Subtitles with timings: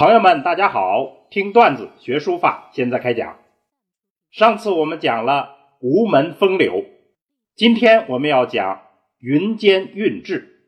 [0.00, 1.26] 朋友们，大家好！
[1.28, 3.38] 听段子学书法，现在开讲。
[4.30, 6.86] 上次我们讲了吴门风流，
[7.54, 8.80] 今天我们要讲
[9.18, 10.64] 云间韵致。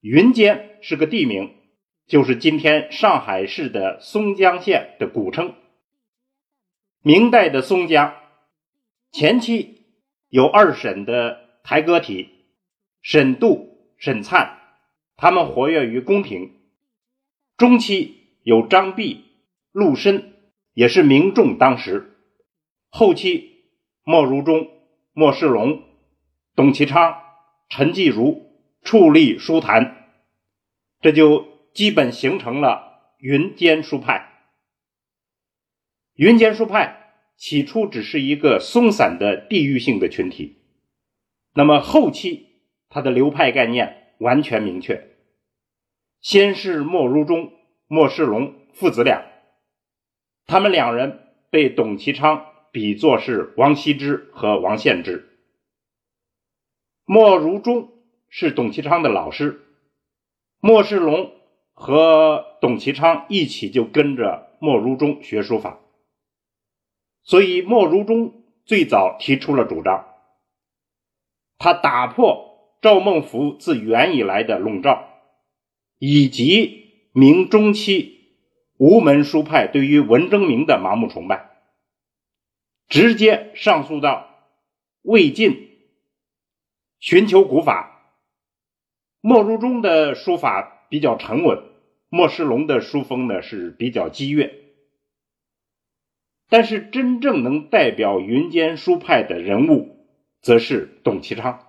[0.00, 1.56] 云间是个地名，
[2.06, 5.52] 就是今天上海市的松江县的古称。
[7.02, 8.14] 明代的松江
[9.10, 9.86] 前期
[10.28, 12.28] 有二沈的台歌体
[13.02, 14.56] 沈度、沈灿，
[15.16, 16.52] 他们活跃于宫廷。
[17.56, 18.15] 中期。
[18.46, 19.24] 有张弼、
[19.72, 20.34] 陆深，
[20.72, 22.16] 也是名重当时。
[22.90, 23.64] 后期
[24.04, 24.68] 莫如忠、
[25.12, 25.82] 莫世龙、
[26.54, 27.20] 董其昌、
[27.68, 28.52] 陈继儒
[28.84, 30.12] 矗立书坛，
[31.00, 34.30] 这就基本形成了云间书派。
[36.14, 40.62] 云间书派起初只是一个松散的地域性的群体，
[41.52, 45.16] 那么后期它的流派概念完全明确。
[46.20, 47.55] 先是莫如忠。
[47.88, 49.24] 莫世龙父子俩，
[50.44, 51.20] 他们两人
[51.50, 55.38] 被董其昌比作是王羲之和王献之。
[57.04, 57.92] 莫如忠
[58.28, 59.60] 是董其昌的老师，
[60.58, 61.30] 莫世龙
[61.74, 65.78] 和董其昌一起就跟着莫如忠学书法，
[67.22, 70.08] 所以莫如忠最早提出了主张，
[71.56, 75.08] 他打破赵孟頫自元以来的笼罩，
[76.00, 76.84] 以及。
[77.18, 78.36] 明中期，
[78.76, 81.62] 吴门书派对于文征明的盲目崇拜，
[82.88, 84.28] 直接上溯到
[85.00, 85.70] 魏晋，
[86.98, 88.12] 寻求古法。
[89.22, 91.62] 莫如忠的书法比较沉稳，
[92.10, 94.54] 莫世龙的书风呢是比较激越。
[96.50, 100.06] 但是真正能代表云间书派的人物，
[100.42, 101.66] 则是董其昌。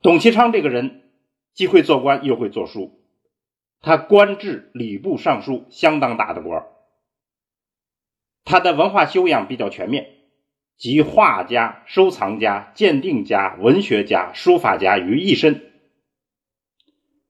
[0.00, 1.06] 董其昌这个人。
[1.54, 3.02] 既会做官又会做书，
[3.80, 6.66] 他官至礼部尚书，相当大的官
[8.44, 10.14] 他的文化修养比较全面，
[10.76, 15.72] 集画家、收藏家、鉴定家、文学家、书法家于一身。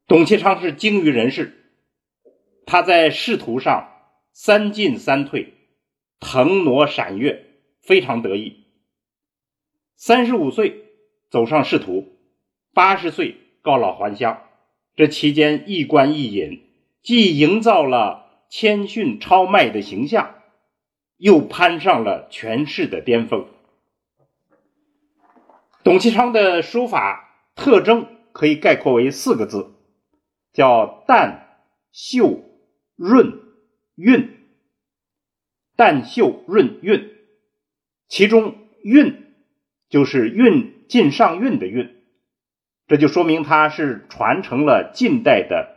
[0.07, 1.73] 董其昌是精于人事，
[2.67, 3.91] 他在仕途上
[4.33, 5.55] 三进三退，
[6.21, 7.47] 腾挪闪跃，
[7.81, 8.65] 非常得意。
[9.97, 10.85] 三十五岁
[11.31, 12.17] 走上仕途，
[12.73, 13.37] 八十岁。
[13.69, 14.45] 告老还乡，
[14.97, 16.63] 这期间一官一隐，
[17.03, 20.37] 既营造了谦逊超迈的形象，
[21.19, 23.47] 又攀上了权势的巅峰。
[25.85, 29.75] 董其昌的书法特征可以概括为四个字，
[30.55, 31.61] 叫淡
[31.93, 32.41] 秀
[32.97, 33.39] 润
[33.97, 34.47] 韵。
[35.77, 37.11] 淡秀润韵，
[38.09, 39.35] 其中韵
[39.91, 41.98] 就是韵进上韵的韵。
[42.89, 45.77] 这就说明他是传承了近代的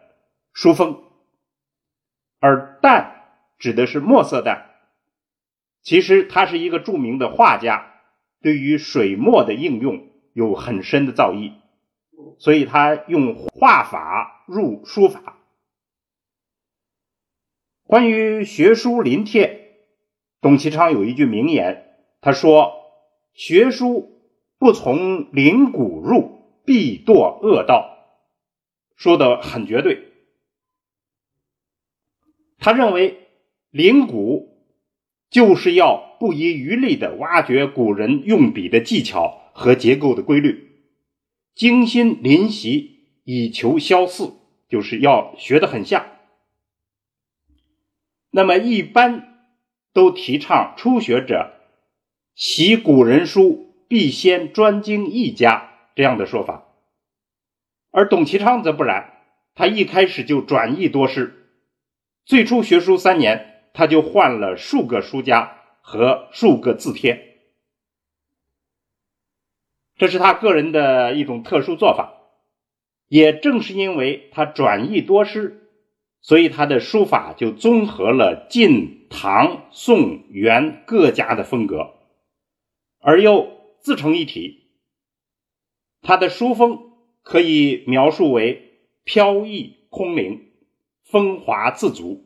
[0.54, 1.04] 书风，
[2.40, 3.26] 而淡
[3.60, 4.72] 指的是墨色淡。
[5.82, 7.92] 其实他是一个著名的画家，
[8.42, 11.52] 对于水墨的应用有很深的造诣，
[12.40, 15.38] 所以他用画法入书法。
[17.84, 19.76] 关于学书临帖，
[20.40, 22.72] 董其昌有一句名言，他说
[23.36, 27.98] ：“学书不从灵骨入。”必堕恶道，
[28.96, 30.08] 说的很绝对。
[32.60, 33.28] 他认为
[33.72, 34.68] 临古
[35.30, 40.70] 就是要不遗余力的挖掘古人用笔的技巧和结构的规律，
[41.56, 44.34] 精心临习以求相似，
[44.70, 46.06] 就是要学得很像。
[48.30, 49.48] 那么一般
[49.92, 51.54] 都提倡初学者
[52.36, 55.71] 习古人书，必先专精一家。
[56.02, 56.66] 这样的说法，
[57.92, 59.20] 而董其昌则不然，
[59.54, 61.52] 他一开始就转译多师，
[62.26, 67.38] 最初学书三年，他就换了数个书家和数个字帖，
[69.96, 72.18] 这是他个人的一种特殊做法。
[73.08, 75.70] 也正是因为他转译多师，
[76.20, 81.94] 所以他的书法就综合了晋、唐、宋、元各家的风格，
[83.00, 83.52] 而又
[83.82, 84.61] 自成一体。
[86.02, 90.52] 他的书风可以描述为飘逸空灵、
[91.04, 92.26] 风华自足。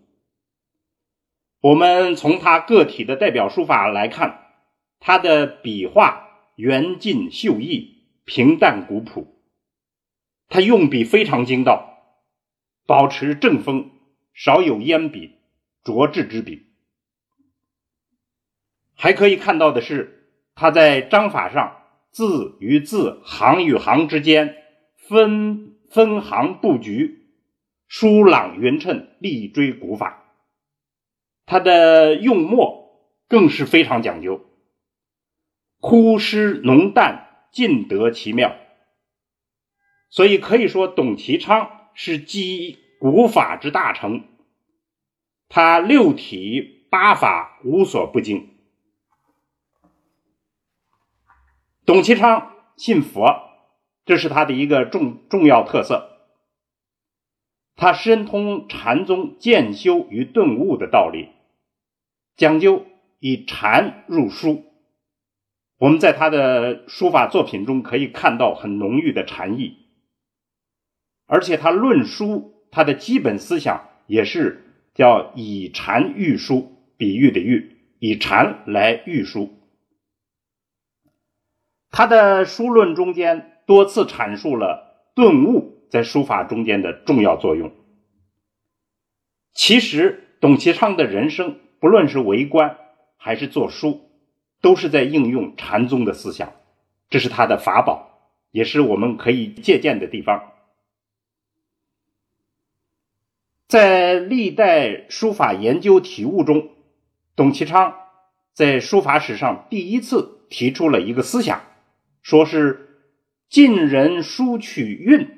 [1.60, 4.54] 我们从他个体的代表书法来看，
[5.00, 9.36] 他的笔画圆劲秀逸、平淡古朴，
[10.48, 12.16] 他用笔非常精到，
[12.86, 13.92] 保持正风，
[14.34, 15.36] 少有烟笔、
[15.84, 16.68] 拙质之笔。
[18.94, 21.82] 还可以看到的是，他在章法上。
[22.16, 24.56] 字与字、行与行之间
[24.96, 27.28] 分分行布局，
[27.90, 30.24] 疏朗匀称，力追古法。
[31.46, 34.46] 他的用墨更是非常讲究，
[35.82, 38.56] 枯湿浓淡尽得其妙。
[40.10, 44.24] 所以可以说，董其昌是集古法之大成，
[45.50, 48.55] 他六体八法无所不精。
[51.86, 53.44] 董其昌信佛，
[54.06, 56.10] 这是他的一个重重要特色。
[57.76, 61.30] 他深通禅宗渐修与顿悟的道理，
[62.36, 62.88] 讲究
[63.20, 64.66] 以禅入书。
[65.78, 69.78] 我们在他的书法作品中可以看到很浓郁的禅意，
[71.28, 74.64] 而且他论书，他的基本思想也是
[74.96, 79.54] 叫以禅喻书，比喻的喻，以禅来喻书。
[81.96, 85.74] 他的书论中间多次阐述了顿悟。
[85.90, 87.72] 在书法中间的重要作用。
[89.54, 92.76] 其实，董其昌的人生，不论是为官
[93.16, 94.10] 还是做书，
[94.60, 96.52] 都是在应用禅宗的思想，
[97.10, 100.52] 这是他的法宝，也是我们可以借鉴的地方。
[103.70, 106.72] 在历代书法研究体悟中，
[107.38, 107.96] 董其昌
[108.52, 111.62] 在书法史上第一次提出了一个思想，
[112.26, 113.04] 说是
[113.50, 115.38] 晋人书取韵。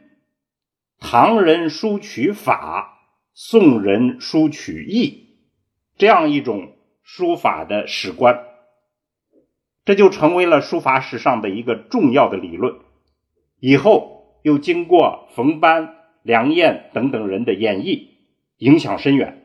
[1.01, 2.97] 唐人书取法，
[3.33, 5.35] 宋人书取义，
[5.97, 8.41] 这样一种书法的史观，
[9.83, 12.79] 这就成为了书法史上的一个重要的理论。
[13.59, 15.93] 以后又经过冯班、
[16.23, 18.07] 梁燕等等人的演绎，
[18.59, 19.43] 影响深远。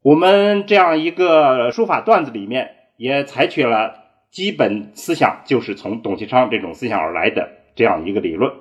[0.00, 3.99] 我们这样一个书法段子里面，也采取了
[4.30, 8.54] 基本思想，就是从董其昌这种思想而来的这样一个理论。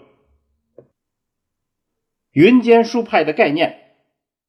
[2.32, 3.96] 云间书派的概念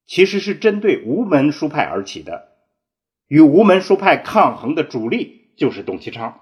[0.07, 2.53] 其实是针对无门书派而起的，
[3.27, 6.41] 与无门书派抗衡的主力就是董其昌。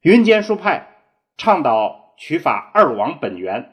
[0.00, 0.96] 云间书派
[1.36, 3.72] 倡导取法二王本源，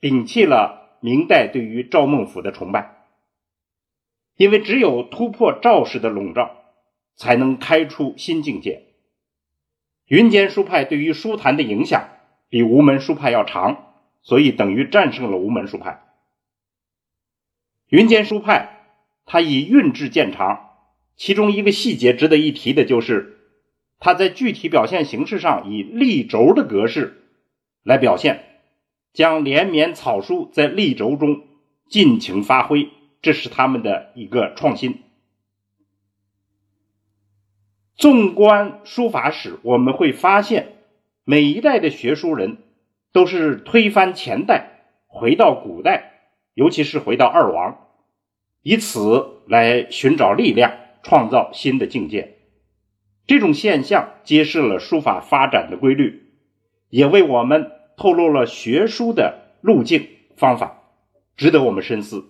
[0.00, 3.06] 摒弃了明代对于赵孟俯的崇拜，
[4.36, 6.54] 因为只有突破赵氏的笼罩，
[7.18, 8.86] 才能开出新境界。
[10.06, 12.08] 云间书派对于书坛的影响
[12.48, 13.84] 比无门书派要长。
[14.20, 16.02] 所以等于战胜了无门书派。
[17.88, 18.68] 云间书派，
[19.24, 20.70] 它以韵制见长，
[21.16, 23.38] 其中一个细节值得一提的就是，
[23.98, 27.22] 它在具体表现形式上以立轴的格式
[27.84, 28.44] 来表现，
[29.14, 31.46] 将连绵草书在立轴中
[31.88, 32.90] 尽情发挥，
[33.22, 35.04] 这是他们的一个创新。
[37.98, 40.76] 纵观书法史，我们会发现
[41.24, 42.56] 每一代的学书人。
[43.10, 46.20] 都是推翻前代，回到古代，
[46.52, 47.88] 尤其是回到二王，
[48.62, 52.36] 以此来寻找力量，创造新的境界。
[53.26, 56.34] 这种现象揭示了书法发展的规律，
[56.90, 60.06] 也为我们透露了学书的路径
[60.36, 60.82] 方法，
[61.34, 62.26] 值得我们深思。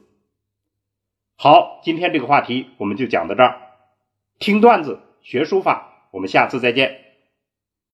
[1.35, 3.61] 好，今天这个话题我们就讲到这儿。
[4.39, 7.08] 听段子学书法，我们下次再见。